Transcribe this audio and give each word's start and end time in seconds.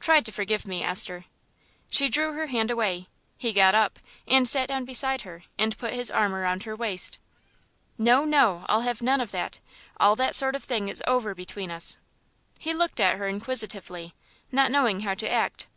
"Try 0.00 0.20
to 0.22 0.32
forgive 0.32 0.66
me, 0.66 0.82
Esther." 0.82 1.26
She 1.88 2.08
drew 2.08 2.32
her 2.32 2.48
hand 2.48 2.72
away; 2.72 3.06
he 3.38 3.52
got 3.52 3.72
up, 3.72 4.00
and 4.26 4.48
sat 4.48 4.66
down 4.66 4.84
beside 4.84 5.22
her, 5.22 5.44
and 5.56 5.78
put 5.78 5.94
his 5.94 6.10
arm 6.10 6.34
around 6.34 6.64
her 6.64 6.74
waist. 6.74 7.18
"No, 7.96 8.24
no. 8.24 8.64
I'll 8.68 8.80
have 8.80 9.00
none 9.00 9.20
of 9.20 9.30
that. 9.30 9.60
All 10.00 10.16
that 10.16 10.34
sort 10.34 10.56
of 10.56 10.64
thing 10.64 10.88
is 10.88 11.04
over 11.06 11.36
between 11.36 11.70
us." 11.70 11.98
He 12.58 12.74
looked 12.74 12.98
at 12.98 13.16
her 13.16 13.28
inquisitively, 13.28 14.12
not 14.50 14.72
knowing 14.72 15.02
how 15.02 15.14
to 15.14 15.30
act. 15.30 15.68